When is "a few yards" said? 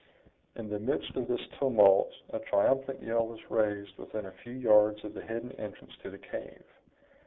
4.25-5.03